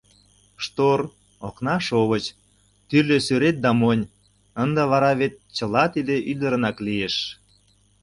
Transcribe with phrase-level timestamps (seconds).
[0.63, 0.99] Штор,
[1.47, 2.25] окна шовыч,
[2.87, 4.09] тӱрлӧ сӱрет да монь,
[4.63, 7.15] ынде вара вет чыла тиде ӱдырынак лиеш!